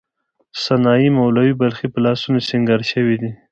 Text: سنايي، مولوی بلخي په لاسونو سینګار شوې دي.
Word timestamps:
سنايي، 0.63 1.09
مولوی 1.17 1.51
بلخي 1.59 1.87
په 1.93 1.99
لاسونو 2.05 2.39
سینګار 2.49 2.81
شوې 2.91 3.15
دي. 3.21 3.31